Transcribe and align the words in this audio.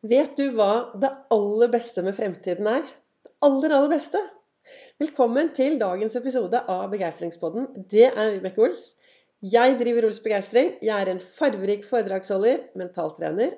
Vet 0.00 0.32
du 0.38 0.46
hva 0.56 0.94
det 0.96 1.10
aller 1.28 1.68
beste 1.68 2.00
med 2.00 2.14
fremtiden 2.16 2.64
er? 2.70 2.86
Det 3.20 3.34
aller, 3.44 3.72
aller 3.76 3.90
beste? 3.92 4.20
Velkommen 4.96 5.50
til 5.52 5.74
dagens 5.76 6.14
episode 6.16 6.62
av 6.72 6.86
Begeistringspodden. 6.88 7.66
Det 7.92 8.06
er 8.08 8.30
Vibeke 8.32 8.62
Ols. 8.64 8.86
Jeg 9.44 9.74
driver 9.76 10.06
Ols 10.08 10.22
Begeistring. 10.24 10.70
Jeg 10.80 10.94
er 10.96 11.10
en 11.12 11.20
farverik 11.20 11.84
foredragsholder, 11.84 12.62
mentaltrener. 12.80 13.52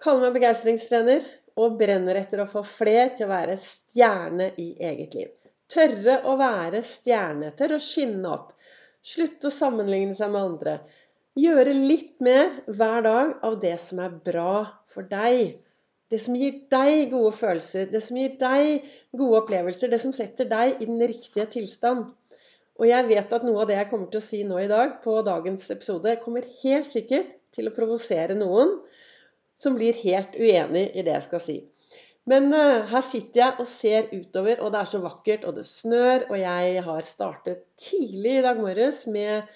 Kaller 0.00 0.24
meg 0.24 0.38
begeistringstrener 0.38 1.28
og 1.60 1.76
brenner 1.82 2.16
etter 2.22 2.40
å 2.40 2.48
få 2.48 2.62
fler 2.64 3.12
til 3.18 3.28
å 3.28 3.34
være 3.34 3.58
stjerne 3.60 4.54
i 4.56 4.70
eget 4.88 5.18
liv. 5.18 5.36
Tørre 5.68 6.22
å 6.24 6.38
være 6.40 6.80
stjerne. 6.80 7.52
Tørre 7.60 7.76
å 7.76 7.84
skinne 7.90 8.32
opp. 8.32 8.56
Slutte 9.04 9.52
å 9.52 9.58
sammenligne 9.58 10.16
seg 10.16 10.32
med 10.32 10.48
andre. 10.48 10.78
Gjøre 11.36 11.76
litt 11.76 12.16
mer 12.24 12.62
hver 12.72 13.04
dag 13.04 13.36
av 13.44 13.60
det 13.60 13.76
som 13.84 14.00
er 14.00 14.16
bra 14.32 14.64
for 14.88 15.04
deg. 15.12 15.60
Det 16.14 16.20
som 16.22 16.36
gir 16.38 16.60
deg 16.70 17.08
gode 17.10 17.32
følelser, 17.34 17.88
det 17.90 17.98
som 18.06 18.18
gir 18.20 18.36
deg 18.38 18.84
gode 19.18 19.40
opplevelser, 19.40 19.90
det 19.90 19.98
som 19.98 20.12
setter 20.14 20.46
deg 20.46 20.78
i 20.78 20.86
den 20.86 21.02
riktige 21.02 21.48
tilstand. 21.50 22.04
Og 22.78 22.86
jeg 22.86 23.08
vet 23.08 23.34
at 23.34 23.46
noe 23.46 23.64
av 23.64 23.70
det 23.70 23.80
jeg 23.80 23.90
kommer 23.90 24.10
til 24.12 24.20
å 24.20 24.26
si 24.28 24.42
nå 24.46 24.60
i 24.62 24.70
dag, 24.70 25.00
på 25.02 25.16
dagens 25.26 25.66
episode, 25.74 26.14
kommer 26.22 26.46
helt 26.62 26.90
sikkert 26.94 27.34
til 27.54 27.66
å 27.66 27.74
provosere 27.74 28.38
noen 28.38 28.76
som 29.58 29.74
blir 29.74 29.98
helt 30.04 30.34
uenig 30.38 30.88
i 30.94 31.02
det 31.02 31.16
jeg 31.16 31.26
skal 31.26 31.42
si. 31.42 31.56
Men 32.30 32.48
uh, 32.54 32.86
her 32.88 33.04
sitter 33.04 33.42
jeg 33.42 33.60
og 33.60 33.68
ser 33.68 34.08
utover, 34.14 34.62
og 34.62 34.72
det 34.72 34.80
er 34.80 34.90
så 34.94 35.00
vakkert, 35.02 35.48
og 35.48 35.58
det 35.58 35.66
snør. 35.68 36.28
Og 36.30 36.38
jeg 36.40 36.84
har 36.86 37.08
startet 37.10 37.66
tidlig 37.80 38.38
i 38.38 38.44
dag 38.46 38.60
morges 38.62 39.02
med 39.10 39.50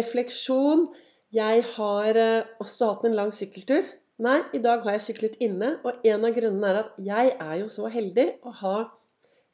refleksjon. 0.00 0.88
Jeg 1.34 1.62
har 1.76 2.18
uh, 2.18 2.56
også 2.64 2.90
hatt 2.90 3.06
en 3.06 3.20
lang 3.20 3.30
sykkeltur. 3.36 3.86
Nei, 4.22 4.40
i 4.54 4.60
dag 4.62 4.84
har 4.84 4.94
jeg 4.94 5.02
syklet 5.08 5.40
inne, 5.42 5.72
og 5.82 6.04
en 6.06 6.26
av 6.26 6.34
grunnene 6.36 6.68
er 6.70 6.76
at 6.84 6.98
jeg 7.02 7.30
er 7.34 7.54
jo 7.58 7.70
så 7.72 7.88
heldig 7.90 8.26
å 8.46 8.52
ha 8.60 8.76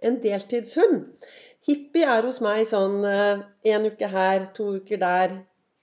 en 0.04 0.18
deltidshund. 0.20 1.06
Hippie 1.64 2.04
er 2.04 2.26
hos 2.28 2.42
meg 2.44 2.66
sånn 2.68 2.98
eh, 3.08 3.86
uke 3.86 4.10
her, 4.12 4.44
to 4.56 4.66
uker 4.76 5.00
der, 5.00 5.38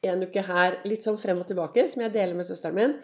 en 0.05 0.21
uke 0.21 0.43
her. 0.45 0.77
Litt 0.85 1.05
sånn 1.05 1.17
frem 1.17 1.41
og 1.41 1.49
tilbake, 1.49 1.87
som 1.89 2.05
jeg 2.05 2.13
deler 2.13 2.37
med 2.37 2.45
søsteren 2.45 2.77
min. 2.77 2.95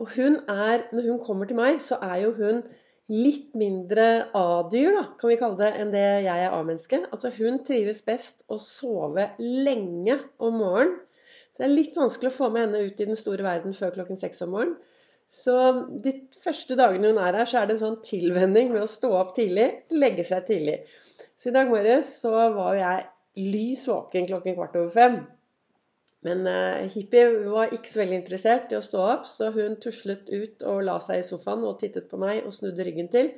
Og 0.00 0.08
hun 0.16 0.38
er, 0.48 0.86
når 0.88 1.10
hun 1.12 1.20
kommer 1.20 1.48
til 1.48 1.60
meg, 1.60 1.82
så 1.84 2.00
er 2.00 2.22
jo 2.24 2.32
hun 2.40 2.64
litt 3.12 3.52
mindre 3.58 4.30
A-dyr, 4.38 4.94
da, 4.96 5.04
kan 5.20 5.32
vi 5.32 5.36
kalle 5.40 5.60
det, 5.60 5.70
enn 5.82 5.92
det 5.92 6.06
jeg 6.24 6.46
er 6.46 6.54
A-menneske. 6.56 7.02
Altså 7.10 7.32
hun 7.36 7.60
trives 7.66 8.00
best 8.06 8.46
å 8.48 8.56
sove 8.56 9.34
lenge 9.40 10.16
om 10.40 10.62
morgenen. 10.62 10.96
Så 11.50 11.60
det 11.60 11.66
er 11.66 11.76
litt 11.76 11.98
vanskelig 11.98 12.30
å 12.30 12.36
få 12.38 12.48
med 12.54 12.68
henne 12.68 12.86
ut 12.86 13.00
i 13.02 13.08
den 13.08 13.18
store 13.18 13.44
verden 13.44 13.76
før 13.76 13.92
klokken 13.98 14.16
seks 14.16 14.40
om 14.46 14.54
morgenen. 14.54 14.78
Så 15.30 15.54
de 16.02 16.16
første 16.42 16.74
dagene 16.78 17.12
hun 17.12 17.20
er 17.22 17.36
her, 17.38 17.46
så 17.46 17.60
er 17.60 17.68
det 17.68 17.76
en 17.76 17.84
sånn 17.84 18.00
tilvenning 18.02 18.72
med 18.74 18.82
å 18.82 18.90
stå 18.90 19.12
opp 19.14 19.36
tidlig, 19.36 19.68
legge 19.94 20.24
seg 20.26 20.48
tidlig. 20.48 20.80
Så 21.38 21.50
i 21.50 21.54
dag 21.54 21.70
morges 21.70 22.16
så 22.24 22.32
var 22.56 22.74
jo 22.74 22.80
jeg 22.80 23.04
lys 23.52 23.84
våken 23.88 24.26
klokken 24.26 24.56
kvart 24.56 24.74
over 24.80 24.90
fem. 24.94 25.20
Men 26.26 26.42
uh, 26.50 26.88
hippie 26.92 27.28
var 27.48 27.70
ikke 27.72 27.88
så 27.88 28.02
veldig 28.02 28.18
interessert 28.18 28.74
i 28.74 28.76
å 28.76 28.84
stå 28.84 29.04
opp, 29.06 29.28
så 29.30 29.52
hun 29.54 29.78
tuslet 29.80 30.26
ut 30.28 30.66
og 30.68 30.82
la 30.88 30.98
seg 31.00 31.22
i 31.22 31.28
sofaen 31.30 31.62
og 31.64 31.78
tittet 31.80 32.10
på 32.10 32.18
meg 32.20 32.42
og 32.42 32.52
snudde 32.56 32.84
ryggen 32.84 33.08
til. 33.12 33.30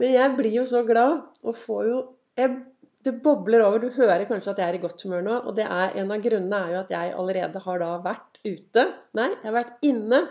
Men 0.00 0.16
jeg 0.16 0.32
blir 0.40 0.56
jo 0.56 0.64
så 0.68 0.82
glad 0.88 1.20
og 1.44 1.56
får 1.56 1.84
jo 1.90 2.00
jeg, 2.40 2.56
Det 3.06 3.12
bobler 3.22 3.62
over. 3.62 3.78
Du 3.78 3.94
hører 3.94 4.24
kanskje 4.26 4.50
at 4.50 4.58
jeg 4.58 4.72
er 4.72 4.76
i 4.80 4.82
godt 4.82 5.04
humør 5.06 5.20
nå. 5.22 5.34
Og 5.46 5.60
er, 5.62 5.92
en 6.00 6.08
av 6.10 6.24
grunnene 6.24 6.58
er 6.58 6.72
jo 6.72 6.78
at 6.80 6.88
jeg 6.90 7.12
allerede 7.14 7.60
har 7.62 7.78
da 7.78 7.90
vært 8.02 8.40
ute. 8.42 8.82
Nei, 9.14 9.28
jeg 9.30 9.46
har 9.46 9.54
vært 9.54 9.84
inne 9.86 10.24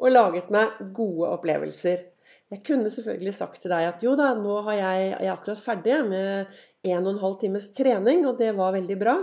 og 0.00 0.14
laget 0.14 0.48
meg 0.52 0.80
gode 0.96 1.28
opplevelser. 1.36 2.06
Jeg 2.50 2.64
kunne 2.66 2.90
selvfølgelig 2.90 3.34
sagt 3.36 3.60
til 3.62 3.70
deg 3.70 3.86
at 3.86 4.02
jo 4.02 4.16
da, 4.18 4.32
nå 4.34 4.56
har 4.66 4.78
jeg, 4.78 5.04
jeg 5.12 5.28
er 5.28 5.34
akkurat 5.36 5.62
ferdig 5.62 6.00
med 6.08 6.56
en 6.88 7.04
og 7.04 7.12
en 7.12 7.22
halv 7.22 7.36
times 7.42 7.68
trening, 7.76 8.24
og 8.26 8.40
det 8.40 8.50
var 8.58 8.74
veldig 8.74 8.96
bra. 8.98 9.16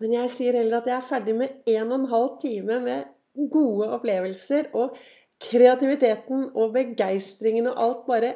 Men 0.00 0.14
jeg 0.16 0.32
sier 0.32 0.56
heller 0.56 0.80
at 0.80 0.88
jeg 0.88 0.96
er 0.96 1.10
ferdig 1.10 1.34
med 1.36 1.68
en 1.72 1.90
og 1.90 1.98
en 1.98 2.10
halv 2.10 2.32
time 2.40 2.80
med 2.84 3.48
gode 3.52 3.88
opplevelser. 3.96 4.70
Og 4.76 4.96
kreativiteten 5.42 6.50
og 6.56 6.74
begeistringen 6.76 7.68
og 7.70 7.80
alt 7.84 8.04
bare 8.08 8.34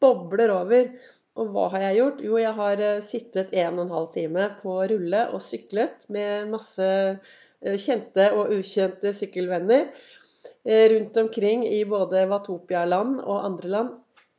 bobler 0.00 0.52
over. 0.54 0.92
Og 1.38 1.52
hva 1.54 1.68
har 1.74 1.88
jeg 1.88 1.98
gjort? 2.00 2.22
Jo, 2.24 2.38
jeg 2.40 2.54
har 2.56 2.80
eh, 2.82 3.02
sittet 3.04 3.52
en 3.54 3.78
og 3.78 3.84
en 3.84 3.94
halv 3.94 4.08
time 4.14 4.48
på 4.62 4.78
rulle 4.90 5.26
og 5.30 5.42
syklet 5.44 6.08
med 6.12 6.48
masse 6.50 6.88
eh, 6.88 7.76
kjente 7.78 8.30
og 8.34 8.54
ukjente 8.56 9.12
sykkelvenner. 9.14 9.92
Eh, 10.64 10.88
rundt 10.92 11.16
omkring 11.16 11.66
i 11.66 11.84
både 11.84 12.26
Watopia-land 12.26 13.20
og 13.20 13.44
andre 13.44 13.68
land. 13.68 13.90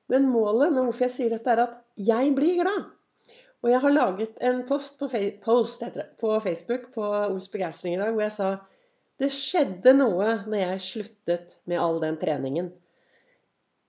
Men 0.10 0.30
målet 0.30 0.74
med 0.74 0.84
hvorfor 0.84 1.08
jeg 1.08 1.16
sier 1.16 1.36
dette, 1.36 1.54
er 1.54 1.64
at 1.64 1.78
jeg 1.96 2.34
blir 2.36 2.60
glad. 2.64 2.90
Og 3.64 3.72
jeg 3.72 3.82
har 3.84 3.94
laget 3.94 4.44
en 4.46 4.62
post 4.68 5.00
på, 5.00 5.10
post, 5.44 5.84
på 6.20 6.36
Facebook 6.44 6.92
på 6.94 7.04
Ols 7.04 7.50
begeistring 7.52 7.98
i 7.98 8.00
dag 8.00 8.14
hvor 8.14 8.24
jeg 8.24 8.36
sa 8.36 8.52
det 9.20 9.34
skjedde 9.36 9.92
noe 9.98 10.30
når 10.48 10.62
jeg 10.62 10.84
sluttet 10.86 11.58
med 11.68 11.82
all 11.84 12.00
den 12.00 12.16
treningen. 12.22 12.70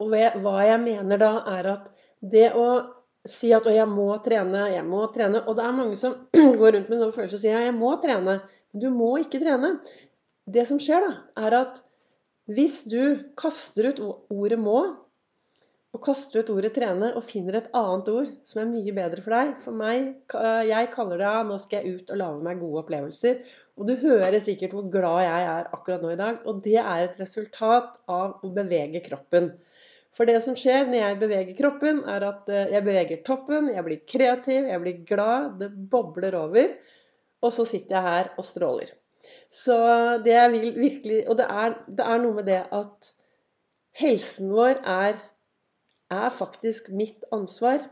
Og 0.03 0.11
hva 0.11 0.65
jeg 0.67 0.81
mener 0.83 1.21
da, 1.21 1.31
er 1.59 1.69
at 1.77 1.91
det 2.21 2.49
å 2.57 2.67
si 3.29 3.53
at 3.53 3.67
'Å, 3.67 3.73
jeg 3.75 3.87
må 3.89 4.09
trene, 4.25 4.65
jeg 4.73 4.85
må 4.85 5.05
trene' 5.13 5.43
Og 5.47 5.57
det 5.57 5.65
er 5.65 5.77
mange 5.77 5.97
som 6.01 6.17
går 6.61 6.73
rundt 6.75 6.89
med 6.89 6.99
noen 6.99 7.13
følelser 7.13 7.37
og 7.37 7.43
sier 7.45 7.61
'Jeg 7.61 7.77
må 7.77 7.93
trene'. 8.03 8.41
Men 8.73 8.83
du 8.83 8.89
må 8.91 9.13
ikke 9.21 9.43
trene. 9.43 9.79
Det 10.51 10.67
som 10.67 10.81
skjer, 10.81 11.05
da, 11.05 11.45
er 11.47 11.57
at 11.61 11.83
hvis 12.51 12.83
du 12.91 13.31
kaster 13.39 13.91
ut 13.91 14.03
ordet 14.31 14.59
'må', 14.59 14.97
og 15.91 16.03
kaster 16.07 16.41
ut 16.41 16.51
ordet 16.55 16.73
'trene' 16.75 17.15
og 17.19 17.25
finner 17.27 17.59
et 17.59 17.71
annet 17.75 18.11
ord 18.13 18.29
som 18.47 18.61
er 18.63 18.71
mye 18.71 18.95
bedre 18.95 19.23
for 19.25 19.35
deg 19.35 19.57
For 19.65 19.75
meg, 19.75 20.13
jeg 20.71 20.93
kaller 20.95 21.19
det 21.23 21.33
'nå 21.47 21.59
skal 21.63 21.83
jeg 21.83 22.01
ut 22.01 22.13
og 22.15 22.21
lage 22.23 22.45
meg 22.47 22.63
gode 22.63 22.83
opplevelser'. 22.85 23.41
Og 23.81 23.87
du 23.89 23.95
hører 23.97 24.39
sikkert 24.45 24.75
hvor 24.77 24.91
glad 24.93 25.25
jeg 25.25 25.49
er 25.55 25.69
akkurat 25.73 26.03
nå 26.05 26.13
i 26.13 26.21
dag. 26.21 26.41
Og 26.45 26.63
det 26.65 26.77
er 26.77 27.05
et 27.05 27.21
resultat 27.23 27.97
av 28.09 28.45
å 28.45 28.53
bevege 28.53 29.01
kroppen. 29.07 29.53
For 30.17 30.29
det 30.29 30.41
som 30.45 30.57
skjer 30.59 30.89
når 30.91 30.99
jeg 31.01 31.19
beveger 31.23 31.57
kroppen, 31.59 32.03
er 32.05 32.27
at 32.27 32.49
eh, 32.51 32.73
jeg 32.75 32.85
beveger 32.85 33.23
toppen, 33.27 33.71
jeg 33.73 33.87
blir 33.87 34.03
kreativ, 34.11 34.67
jeg 34.69 34.83
blir 34.83 35.05
glad, 35.09 35.55
det 35.63 35.71
bobler 35.93 36.37
over. 36.37 36.75
Og 37.41 37.55
så 37.57 37.65
sitter 37.65 37.97
jeg 37.97 38.09
her 38.09 38.33
og 38.37 38.45
stråler. 38.45 38.91
Så 39.51 39.77
det 40.25 40.33
jeg 40.33 40.53
vil 40.53 40.77
virkelig 40.79 41.23
Og 41.29 41.37
det 41.41 41.47
er, 41.51 41.75
det 41.89 42.07
er 42.07 42.23
noe 42.23 42.37
med 42.39 42.47
det 42.49 42.63
at 42.73 43.11
helsen 44.01 44.53
vår 44.55 44.81
er, 44.87 45.19
er, 46.11 46.29
faktisk 46.31 46.89
mitt 46.95 47.25
ansvar. 47.35 47.83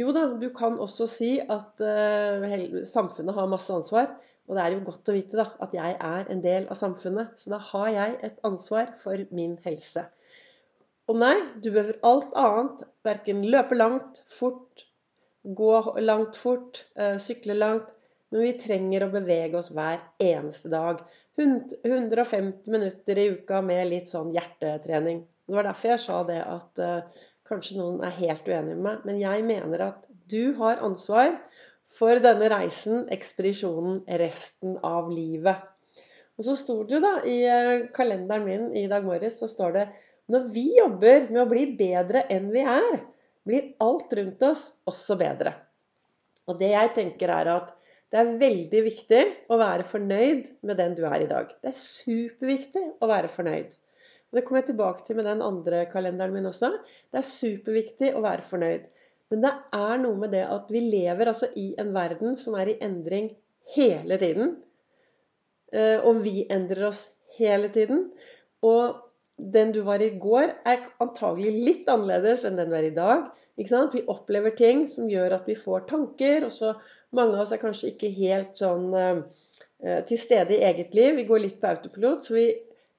Jo 0.00 0.12
da, 0.16 0.26
du 0.40 0.48
kan 0.56 0.78
også 0.80 1.06
si 1.10 1.36
at 1.38 1.84
uh, 1.84 2.80
samfunnet 2.88 3.36
har 3.36 3.50
masse 3.50 3.72
ansvar. 3.72 4.14
Og 4.48 4.56
det 4.56 4.64
er 4.64 4.74
jo 4.74 4.82
godt 4.84 5.08
å 5.08 5.14
vite 5.16 5.38
da, 5.40 5.46
at 5.64 5.72
jeg 5.76 5.96
er 5.96 6.32
en 6.32 6.42
del 6.44 6.66
av 6.68 6.76
samfunnet. 6.80 7.36
Så 7.40 7.52
da 7.52 7.60
har 7.70 7.92
jeg 7.92 8.18
et 8.28 8.40
ansvar 8.44 8.90
for 9.00 9.20
min 9.32 9.56
helse. 9.64 10.04
Og 11.08 11.20
nei, 11.20 11.36
du 11.60 11.70
behøver 11.70 12.00
alt 12.08 12.34
annet. 12.40 12.84
Verken 13.04 13.44
løpe 13.52 13.76
langt, 13.76 14.22
fort, 14.28 14.86
gå 15.44 15.74
langt 16.00 16.40
fort, 16.40 16.84
uh, 16.98 17.16
sykle 17.20 17.56
langt. 17.56 17.92
Men 18.34 18.42
vi 18.42 18.54
trenger 18.58 19.04
å 19.06 19.12
bevege 19.12 19.60
oss 19.60 19.68
hver 19.70 20.00
eneste 20.18 20.66
dag. 20.72 21.04
150 21.38 22.66
minutter 22.70 23.18
i 23.22 23.28
uka 23.36 23.60
med 23.62 23.86
litt 23.92 24.08
sånn 24.10 24.32
hjertetrening. 24.34 25.20
Det 25.46 25.54
var 25.54 25.68
derfor 25.68 25.92
jeg 25.92 26.02
sa 26.02 26.16
det 26.26 26.40
at 26.42 26.80
uh, 26.82 27.28
kanskje 27.46 27.76
noen 27.78 28.00
er 28.02 28.16
helt 28.16 28.48
uenig 28.48 28.72
med 28.72 28.80
meg. 28.88 29.04
Men 29.06 29.20
jeg 29.20 29.44
mener 29.46 29.84
at 29.86 30.00
du 30.32 30.56
har 30.58 30.82
ansvar 30.82 31.36
for 31.94 32.18
denne 32.24 32.48
reisen, 32.50 33.04
ekspedisjonen, 33.14 34.00
resten 34.18 34.80
av 34.82 35.12
livet. 35.14 35.62
Og 36.34 36.48
så 36.48 36.56
sto 36.58 36.80
det 36.82 36.96
jo 36.96 37.02
da 37.06 37.14
i 37.22 37.36
uh, 37.46 37.86
kalenderen 37.94 38.48
min 38.48 38.66
i 38.82 38.88
dag 38.90 39.06
morges 39.06 39.38
så 39.44 39.50
står 39.52 39.78
det 39.78 39.86
når 40.34 40.50
vi 40.50 40.66
jobber 40.80 41.30
med 41.30 41.44
å 41.44 41.46
bli 41.54 41.68
bedre 41.78 42.26
enn 42.34 42.50
vi 42.50 42.66
er, 42.66 42.98
blir 43.46 43.70
alt 43.84 44.10
rundt 44.18 44.42
oss 44.42 44.66
også 44.90 45.20
bedre. 45.22 45.54
Og 46.50 46.58
det 46.58 46.74
jeg 46.74 46.94
tenker 46.98 47.30
er 47.30 47.54
at 47.60 47.74
det 48.14 48.20
er 48.20 48.36
veldig 48.38 48.80
viktig 48.86 49.22
å 49.50 49.56
være 49.58 49.84
fornøyd 49.88 50.50
med 50.62 50.78
den 50.78 50.92
du 50.94 51.00
er 51.08 51.24
i 51.24 51.30
dag. 51.30 51.48
Det 51.58 51.72
er 51.72 51.80
superviktig 51.82 52.82
å 53.02 53.08
være 53.10 53.30
fornøyd. 53.32 53.72
Og 54.30 54.38
Det 54.38 54.44
kommer 54.46 54.62
jeg 54.62 54.68
tilbake 54.68 55.02
til 55.06 55.18
med 55.18 55.26
den 55.26 55.42
andre 55.42 55.80
kalenderen 55.90 56.36
min 56.36 56.46
også. 56.46 56.70
Det 57.10 57.18
er 57.18 57.26
superviktig 57.26 58.12
å 58.14 58.22
være 58.22 58.46
fornøyd. 58.46 58.86
Men 59.34 59.42
det 59.42 59.52
er 59.80 59.98
noe 60.04 60.20
med 60.20 60.30
det 60.30 60.44
at 60.46 60.70
vi 60.70 60.84
lever 60.84 61.32
altså 61.32 61.48
i 61.58 61.72
en 61.82 61.90
verden 61.96 62.38
som 62.38 62.54
er 62.54 62.70
i 62.70 62.76
endring 62.86 63.32
hele 63.74 64.20
tiden. 64.22 64.54
Eh, 65.74 65.98
og 65.98 66.22
vi 66.22 66.46
endrer 66.54 66.92
oss 66.92 67.08
hele 67.40 67.72
tiden. 67.74 68.12
Og 68.62 69.00
den 69.38 69.72
du 69.74 69.80
var 69.82 70.02
i 70.06 70.12
går, 70.22 70.54
er 70.62 70.86
antagelig 71.02 71.50
litt 71.50 71.90
annerledes 71.90 72.46
enn 72.46 72.62
den 72.62 72.70
du 72.70 72.78
er 72.78 72.92
i 72.92 72.94
dag. 72.94 73.26
Vi 73.58 74.06
opplever 74.10 74.54
ting 74.54 74.86
som 74.90 75.10
gjør 75.10 75.34
at 75.40 75.48
vi 75.50 75.58
får 75.58 75.88
tanker, 75.90 76.46
og 76.46 76.54
så 76.54 76.76
mange 77.16 77.36
av 77.36 77.44
oss 77.44 77.54
er 77.54 77.62
kanskje 77.62 77.92
ikke 77.92 78.12
helt 78.16 78.58
sånn 78.58 78.88
eh, 78.98 80.00
til 80.08 80.20
stede 80.20 80.56
i 80.56 80.62
eget 80.66 80.94
liv. 80.96 81.14
Vi 81.18 81.26
går 81.28 81.44
litt 81.44 81.60
på 81.62 81.70
autopilot. 81.70 82.26
Så 82.26 82.36
vi 82.36 82.46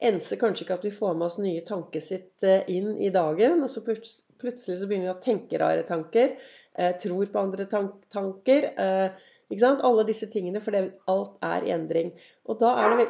enser 0.05 0.39
kanskje 0.41 0.65
ikke 0.65 0.79
at 0.79 0.87
vi 0.87 0.93
får 0.95 1.15
med 1.15 1.27
oss 1.29 1.39
nye 1.41 1.63
tankesitt 1.67 2.45
eh, 2.47 2.65
inn 2.75 2.95
i 2.99 3.11
dagen. 3.13 3.63
Og 3.65 3.71
så 3.71 3.83
plutselig 3.85 4.79
så 4.79 4.89
begynner 4.89 5.11
vi 5.11 5.15
å 5.15 5.23
tenke 5.23 5.61
rare 5.61 5.85
tanker. 5.87 6.35
Eh, 6.75 6.95
tror 7.01 7.31
på 7.31 7.43
andre 7.43 7.67
tank 7.71 8.01
tanker. 8.13 8.71
Eh, 8.75 9.27
ikke 9.51 9.61
sant? 9.61 9.83
Alle 9.85 10.07
disse 10.07 10.29
tingene, 10.31 10.63
for 10.63 10.75
alt 10.75 11.37
er 11.45 11.67
i 11.67 11.75
endring. 11.75 12.15
Og 12.49 12.59
da, 12.61 12.73
det, 12.99 13.07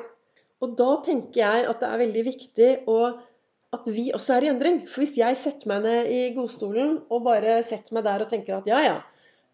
og 0.64 0.76
da 0.80 0.92
tenker 1.06 1.42
jeg 1.42 1.70
at 1.70 1.82
det 1.82 1.90
er 1.90 2.04
veldig 2.06 2.28
viktig 2.32 2.70
å 2.92 3.00
at 3.76 3.88
vi 3.92 4.06
også 4.16 4.38
er 4.38 4.46
i 4.46 4.52
endring. 4.52 4.84
For 4.88 5.04
hvis 5.04 5.18
jeg 5.20 5.38
setter 5.40 5.68
meg 5.72 5.84
ned 5.84 6.12
i 6.14 6.22
godstolen 6.36 7.00
og 7.10 7.26
bare 7.26 7.58
setter 7.68 7.98
meg 7.98 8.06
der 8.08 8.24
og 8.24 8.32
tenker 8.32 8.60
at 8.60 8.70
ja, 8.70 8.80
ja, 8.86 8.96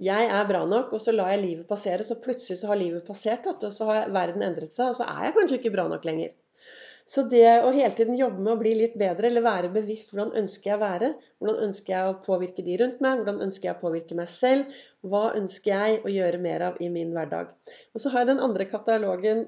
jeg 0.02 0.30
er 0.34 0.48
bra 0.50 0.64
nok, 0.66 0.94
og 0.96 1.02
så 1.04 1.14
lar 1.14 1.30
jeg 1.34 1.44
livet 1.44 1.70
passere, 1.70 2.06
så 2.06 2.18
plutselig 2.22 2.60
så 2.62 2.72
har 2.72 2.80
livet 2.80 3.06
passert, 3.06 3.46
og 3.52 3.74
så 3.74 3.90
har 3.90 4.14
verden 4.14 4.46
endret 4.46 4.74
seg, 4.74 4.90
og 4.90 4.98
så 4.98 5.06
er 5.06 5.28
jeg 5.28 5.36
kanskje 5.38 5.60
ikke 5.60 5.74
bra 5.76 5.88
nok 5.92 6.08
lenger. 6.10 6.32
Så 7.12 7.26
det 7.28 7.44
å 7.66 7.74
hele 7.76 7.92
tiden 7.98 8.16
jobbe 8.16 8.40
med 8.40 8.54
å 8.54 8.60
bli 8.60 8.72
litt 8.78 8.94
bedre, 9.00 9.28
eller 9.28 9.44
være 9.44 9.72
bevisst 9.74 10.14
hvordan 10.14 10.32
ønsker 10.44 10.72
jeg 10.72 10.78
å 10.78 10.82
være, 10.84 11.10
hvordan 11.42 11.66
ønsker 11.68 11.94
jeg 11.94 12.08
å 12.08 12.18
påvirke 12.24 12.64
de 12.64 12.78
rundt 12.80 13.02
meg, 13.04 13.20
hvordan 13.20 13.42
ønsker 13.48 13.68
jeg 13.68 13.76
å 13.76 13.82
påvirke 13.82 14.18
meg 14.18 14.30
selv, 14.32 14.80
hva 15.12 15.24
ønsker 15.36 15.74
jeg 15.74 16.00
å 16.06 16.14
gjøre 16.14 16.42
mer 16.46 16.66
av 16.70 16.80
i 16.80 16.88
min 16.94 17.12
hverdag. 17.16 17.52
Og 17.92 18.04
så 18.04 18.14
har 18.14 18.24
jeg 18.24 18.32
den 18.32 18.44
andre 18.46 18.70
katalogen 18.70 19.48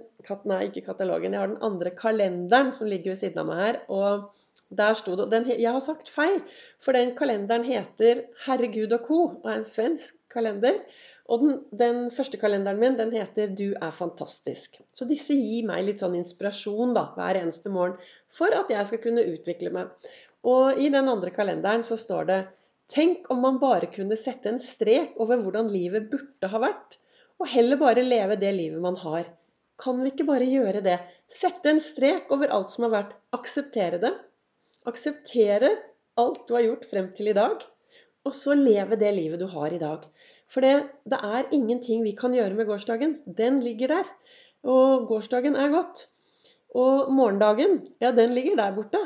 Nei, 0.50 0.60
ikke 0.70 0.86
katalogen. 0.86 1.34
Jeg 1.36 1.42
har 1.42 1.50
den 1.52 1.66
andre 1.68 1.92
kalenderen 1.96 2.72
som 2.76 2.88
ligger 2.88 3.14
ved 3.14 3.20
siden 3.20 3.42
av 3.44 3.50
meg 3.50 3.60
her. 3.60 3.80
og 3.92 4.30
der 4.78 4.96
sto 4.98 5.16
det 5.16 5.30
den, 5.32 5.48
Jeg 5.60 5.72
har 5.72 5.82
sagt 5.86 6.10
feil, 6.10 6.40
for 6.82 6.98
den 6.98 7.16
kalenderen 7.16 7.64
heter 7.64 8.24
'Herregud 8.46 8.94
og 8.94 9.06
co.' 9.08 9.42
og 9.44 9.46
er 9.46 9.60
en 9.60 9.66
svensk 9.66 10.16
kalender. 10.34 10.80
Og 11.30 11.40
den, 11.40 11.60
den, 11.80 12.00
første 12.12 12.38
kalenderen 12.38 12.80
min 12.80 12.98
den 12.98 13.12
heter 13.14 13.48
'Du 13.48 13.76
er 13.82 13.92
fantastisk'. 13.92 14.82
Så 14.94 15.06
disse 15.06 15.34
gir 15.34 15.68
meg 15.68 15.86
litt 15.86 16.02
sånn 16.02 16.18
inspirasjon 16.18 16.96
da, 16.98 17.06
hver 17.16 17.42
eneste 17.42 17.70
morgen 17.70 17.98
for 18.30 18.50
at 18.54 18.70
jeg 18.70 18.88
skal 18.88 19.04
kunne 19.06 19.28
utvikle 19.36 19.70
meg. 19.70 19.94
Og 20.44 20.82
i 20.82 20.90
den 20.90 21.08
andre 21.08 21.30
kalenderen 21.30 21.84
så 21.84 21.98
står 21.98 22.26
det 22.26 22.42
'Tenk 22.90 23.30
om 23.30 23.42
man 23.42 23.60
bare 23.60 23.94
kunne 23.94 24.18
sette 24.18 24.50
en 24.50 24.60
strek 24.60 25.14
over 25.18 25.38
hvordan 25.38 25.70
livet 25.70 26.10
burde 26.10 26.50
ha 26.50 26.60
vært', 26.60 26.98
og 27.40 27.48
heller 27.48 27.78
bare 27.78 28.04
leve 28.04 28.36
det 28.36 28.54
livet 28.54 28.82
man 28.82 28.98
har. 28.98 29.26
Kan 29.78 30.04
vi 30.04 30.12
ikke 30.12 30.26
bare 30.26 30.46
gjøre 30.46 30.82
det? 30.82 31.00
Sette 31.30 31.70
en 31.70 31.80
strek 31.80 32.30
over 32.32 32.48
alt 32.48 32.72
som 32.72 32.84
har 32.84 32.92
vært. 32.92 33.18
Akseptere 33.34 33.98
det 34.00 34.14
Akseptere 34.90 35.70
alt 36.20 36.44
du 36.48 36.56
har 36.58 36.66
gjort 36.66 36.88
frem 36.88 37.10
til 37.16 37.32
i 37.32 37.36
dag, 37.38 37.64
og 38.24 38.36
så 38.36 38.56
leve 38.56 39.00
det 39.00 39.12
livet 39.16 39.42
du 39.42 39.48
har 39.52 39.74
i 39.74 39.82
dag. 39.82 40.06
For 40.52 40.64
det, 40.64 40.74
det 41.10 41.20
er 41.20 41.52
ingenting 41.56 42.04
vi 42.06 42.14
kan 42.18 42.36
gjøre 42.36 42.56
med 42.58 42.68
gårsdagen. 42.70 43.18
Den 43.26 43.60
ligger 43.64 43.96
der. 43.96 44.10
Og 44.64 45.08
gårsdagen 45.10 45.58
er 45.60 45.74
godt. 45.74 46.08
Og 46.74 47.12
morgendagen, 47.14 47.82
ja, 48.02 48.12
den 48.16 48.36
ligger 48.38 48.56
der 48.60 48.76
borte. 48.76 49.02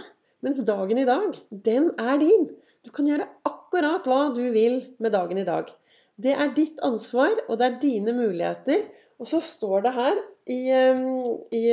Mens 0.45 0.59
dagen 0.68 1.00
i 1.01 1.07
dag, 1.07 1.38
den 1.50 1.91
er 1.97 2.19
din. 2.21 2.50
Du 2.85 2.91
kan 2.94 3.07
gjøre 3.09 3.30
akkurat 3.47 4.06
hva 4.07 4.27
du 4.35 4.44
vil 4.53 4.81
med 5.01 5.15
dagen 5.15 5.39
i 5.41 5.47
dag. 5.47 5.71
Det 6.18 6.33
er 6.33 6.53
ditt 6.56 6.81
ansvar, 6.85 7.33
og 7.47 7.57
det 7.59 7.68
er 7.68 7.80
dine 7.81 8.13
muligheter. 8.18 8.85
Og 9.18 9.30
så 9.30 9.41
står 9.41 9.88
det 9.88 9.94
her 9.97 10.19
i, 10.47 10.59
um, 10.94 11.41
i 11.51 11.63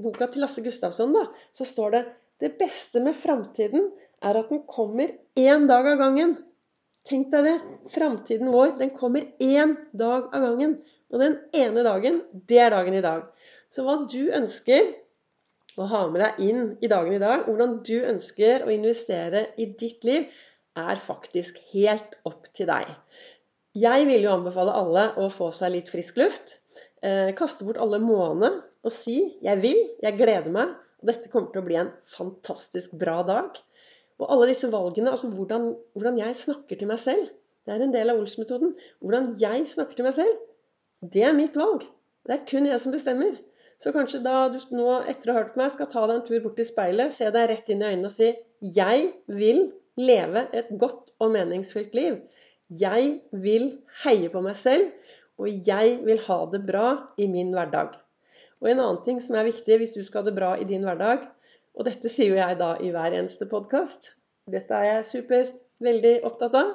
boka 0.00 0.26
til 0.30 0.44
Lasse 0.44 0.62
Gustavsson, 0.64 1.14
da, 1.14 1.26
så 1.56 1.66
står 1.68 1.94
det 1.94 2.02
det 2.40 2.54
beste 2.60 3.02
med 3.04 3.16
framtiden 3.18 3.90
er 4.24 4.38
at 4.40 4.48
den 4.52 4.62
kommer 4.68 5.12
én 5.38 5.66
dag 5.68 5.86
av 5.92 6.00
gangen. 6.00 6.36
Tenk 7.08 7.30
deg 7.32 7.46
det. 7.46 7.56
Framtiden 7.92 8.50
vår, 8.52 8.76
den 8.80 8.92
kommer 8.96 9.26
én 9.40 9.76
dag 9.96 10.28
av 10.34 10.44
gangen. 10.44 10.78
Og 11.10 11.22
den 11.22 11.38
ene 11.56 11.84
dagen, 11.84 12.20
det 12.48 12.60
er 12.62 12.74
dagen 12.74 12.96
i 12.96 13.04
dag. 13.04 13.24
Så 13.72 13.84
hva 13.86 14.02
du 14.10 14.30
ønsker 14.36 14.92
å 15.80 15.86
ha 15.90 16.04
med 16.10 16.22
deg 16.22 16.40
inn 16.44 16.62
i 16.82 16.90
dagen 16.90 17.16
i 17.16 17.22
dag, 17.22 17.46
hvordan 17.46 17.80
du 17.86 17.96
ønsker 18.02 18.66
å 18.66 18.72
investere 18.74 19.48
i 19.60 19.70
ditt 19.80 20.04
liv, 20.06 20.28
er 20.78 21.02
faktisk 21.02 21.58
helt 21.72 22.16
opp 22.28 22.48
til 22.56 22.68
deg. 22.70 22.90
Jeg 23.78 24.06
vil 24.08 24.24
jo 24.24 24.34
anbefale 24.34 24.74
alle 24.74 25.04
å 25.20 25.28
få 25.32 25.50
seg 25.54 25.74
litt 25.76 25.90
frisk 25.92 26.18
luft. 26.18 26.58
Eh, 27.02 27.30
kaste 27.38 27.66
bort 27.66 27.80
alle 27.80 28.00
månedene 28.02 28.62
og 28.84 28.92
si 28.92 29.38
'jeg 29.42 29.60
vil, 29.62 29.78
jeg 30.02 30.16
gleder 30.18 30.50
meg', 30.50 30.74
og 31.00 31.08
dette 31.08 31.30
kommer 31.32 31.52
til 31.52 31.62
å 31.62 31.66
bli 31.66 31.78
en 31.80 31.92
fantastisk 32.12 32.94
bra 33.00 33.20
dag. 33.26 33.58
Og 34.20 34.26
alle 34.28 34.50
disse 34.50 34.68
valgene, 34.72 35.12
altså 35.14 35.30
hvordan, 35.32 35.70
hvordan 35.96 36.18
jeg 36.20 36.36
snakker 36.36 36.80
til 36.80 36.90
meg 36.90 37.00
selv, 37.00 37.30
det 37.64 37.74
er 37.74 37.84
en 37.84 37.94
del 37.94 38.12
av 38.12 38.20
Ols-metoden. 38.20 38.74
Hvordan 39.00 39.32
jeg 39.40 39.68
snakker 39.68 39.96
til 39.96 40.06
meg 40.08 40.16
selv, 40.16 40.34
det 41.00 41.24
er 41.24 41.36
mitt 41.36 41.56
valg. 41.56 41.86
Det 42.28 42.36
er 42.36 42.44
kun 42.48 42.68
jeg 42.68 42.82
som 42.82 42.92
bestemmer. 42.92 43.38
Så 43.80 43.94
kanskje 43.96 44.20
da 44.24 44.50
du 44.52 44.58
nå, 44.76 44.88
etter 45.08 45.30
å 45.30 45.36
ha 45.36 45.40
hørt 45.40 45.54
på 45.54 45.62
meg, 45.62 45.72
skal 45.72 45.88
ta 45.88 46.04
deg 46.04 46.18
en 46.18 46.26
tur 46.28 46.42
bort 46.44 46.58
til 46.60 46.68
speilet, 46.68 47.14
se 47.16 47.30
deg 47.32 47.48
rett 47.48 47.72
inn 47.72 47.80
i 47.80 47.88
øynene 47.94 48.10
og 48.10 48.16
si 48.16 48.34
'Jeg 48.60 49.06
vil 49.40 49.72
leve 49.96 50.42
et 50.52 50.68
godt 50.82 51.14
og 51.18 51.32
meningsfylt 51.32 51.96
liv'. 51.96 52.20
Jeg 52.68 53.22
vil 53.32 53.70
heie 54.04 54.28
på 54.28 54.42
meg 54.44 54.56
selv, 54.56 54.92
og 55.40 55.48
jeg 55.48 56.00
vil 56.04 56.20
ha 56.28 56.38
det 56.52 56.60
bra 56.66 56.88
i 57.16 57.26
min 57.26 57.56
hverdag. 57.56 57.96
Og 58.60 58.68
en 58.68 58.82
annen 58.82 59.02
ting 59.06 59.20
som 59.24 59.38
er 59.38 59.48
viktig 59.48 59.78
hvis 59.80 59.94
du 59.96 60.02
skal 60.04 60.22
ha 60.22 60.28
det 60.28 60.36
bra 60.36 60.54
i 60.60 60.66
din 60.68 60.84
hverdag, 60.84 61.24
og 61.76 61.86
dette 61.86 62.10
sier 62.12 62.34
jo 62.34 62.40
jeg 62.40 62.58
da 62.60 62.74
i 62.82 62.90
hver 62.92 63.14
eneste 63.16 63.48
podkast, 63.48 64.12
dette 64.50 64.76
er 64.76 64.88
jeg 64.88 65.08
super 65.08 65.52
veldig 65.84 66.16
opptatt 66.28 66.56
av. 66.58 66.74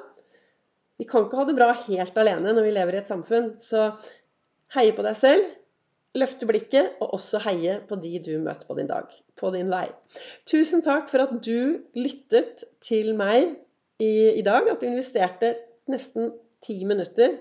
Vi 0.96 1.06
kan 1.08 1.26
ikke 1.26 1.38
ha 1.38 1.44
det 1.46 1.56
bra 1.58 1.68
helt 1.84 2.18
alene 2.18 2.54
når 2.56 2.66
vi 2.66 2.74
lever 2.74 2.96
i 2.96 3.00
et 3.02 3.10
samfunn. 3.10 3.52
Så 3.60 3.90
heie 4.74 4.94
på 4.96 5.04
deg 5.04 5.18
selv, 5.18 5.50
løfte 6.16 6.48
blikket, 6.48 6.96
og 7.04 7.18
også 7.18 7.42
heie 7.44 7.76
på 7.86 7.98
de 8.00 8.16
du 8.24 8.32
møter 8.40 8.66
på 8.66 8.78
din 8.78 8.88
dag, 8.88 9.12
på 9.36 9.52
din 9.54 9.70
vei. 9.70 9.86
Tusen 10.48 10.82
takk 10.86 11.10
for 11.12 11.26
at 11.26 11.36
du 11.44 11.84
lyttet 11.98 12.64
til 12.84 13.12
meg 13.18 13.52
i, 14.00 14.40
i 14.40 14.44
dag, 14.46 14.66
at 14.72 14.80
du 14.80 14.88
investerte 14.88 15.54
nesten 15.92 16.32
ti 16.64 16.80
minutter 16.88 17.36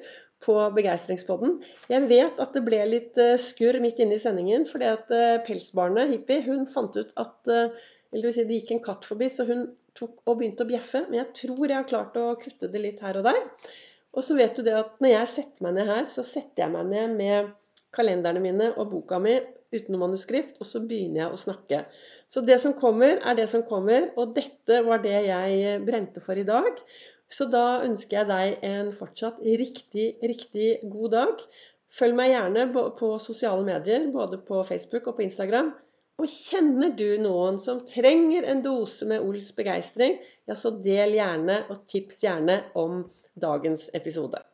på 0.46 0.56
Begeistringspodden. 0.76 1.58
Jeg 1.90 2.06
vet 2.10 2.40
at 2.42 2.54
det 2.54 2.64
ble 2.66 2.84
litt 2.90 3.18
eh, 3.22 3.36
skurr 3.42 3.80
midt 3.84 4.00
inne 4.04 4.20
i 4.20 4.22
sendingen, 4.22 4.68
fordi 4.70 4.88
at 4.92 5.12
eh, 5.16 5.40
pelsbarnet 5.48 6.14
Hippie 6.14 6.46
hun 6.46 6.68
fant 6.70 6.96
ut 6.96 7.16
at 7.22 7.52
eh, 7.52 7.74
eller 8.14 8.30
vil 8.30 8.36
si, 8.38 8.46
Det 8.48 8.62
gikk 8.62 8.76
en 8.76 8.86
katt 8.86 9.08
forbi, 9.08 9.28
så 9.32 9.44
hun 9.50 9.66
tok 9.98 10.22
og 10.24 10.38
begynte 10.40 10.64
å 10.64 10.70
bjeffe. 10.70 11.04
Men 11.10 11.20
jeg 11.24 11.34
tror 11.42 11.66
jeg 11.66 11.76
har 11.76 11.90
klart 11.90 12.16
å 12.20 12.30
kutte 12.40 12.70
det 12.72 12.82
litt 12.84 13.04
her 13.04 13.20
og 13.20 13.28
der. 13.28 13.42
Og 14.16 14.24
så 14.24 14.38
vet 14.38 14.56
du 14.56 14.64
det 14.64 14.76
at 14.78 14.96
når 15.04 15.12
jeg 15.12 15.32
setter 15.34 15.66
meg 15.66 15.76
ned 15.76 15.90
her, 15.92 16.06
så 16.12 16.24
setter 16.24 16.64
jeg 16.64 16.72
meg 16.72 16.88
ned 16.94 17.18
med 17.18 17.50
kalenderne 17.96 18.44
mine 18.44 18.70
og 18.76 18.92
boka 18.94 19.20
mi 19.24 19.36
uten 19.76 19.92
noe 19.92 20.06
manuskript, 20.06 20.56
og 20.62 20.68
så 20.70 20.80
begynner 20.88 21.26
jeg 21.26 21.36
å 21.36 21.42
snakke. 21.42 21.82
Så 22.32 22.44
det 22.48 22.58
som 22.64 22.76
kommer, 22.78 23.20
er 23.20 23.36
det 23.36 23.50
som 23.52 23.66
kommer, 23.68 24.08
og 24.16 24.32
dette 24.38 24.80
var 24.86 25.04
det 25.04 25.18
jeg 25.28 25.82
brente 25.84 26.24
for 26.24 26.40
i 26.40 26.48
dag. 26.48 26.80
Så 27.32 27.48
da 27.52 27.82
ønsker 27.86 28.22
jeg 28.22 28.30
deg 28.30 28.68
en 28.68 28.92
fortsatt 28.96 29.42
riktig, 29.42 30.12
riktig 30.22 30.70
god 30.92 31.16
dag. 31.16 31.42
Følg 31.96 32.18
meg 32.18 32.34
gjerne 32.34 32.68
på 33.00 33.10
sosiale 33.24 33.66
medier, 33.66 34.08
både 34.14 34.40
på 34.46 34.62
Facebook 34.68 35.10
og 35.10 35.18
på 35.18 35.26
Instagram. 35.26 35.74
Og 36.22 36.32
kjenner 36.32 36.94
du 36.96 37.08
noen 37.20 37.58
som 37.60 37.82
trenger 37.88 38.48
en 38.48 38.62
dose 38.64 39.08
med 39.10 39.24
Ols 39.26 39.50
begeistring, 39.58 40.20
ja, 40.48 40.56
så 40.56 40.72
del 40.86 41.18
gjerne 41.18 41.64
og 41.68 41.84
tips 41.92 42.22
gjerne 42.24 42.62
om 42.80 43.02
dagens 43.42 43.90
episode. 43.98 44.46